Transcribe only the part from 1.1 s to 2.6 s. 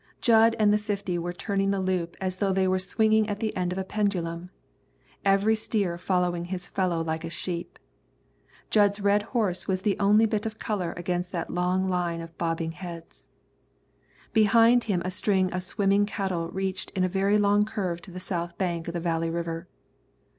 were turning the loop as though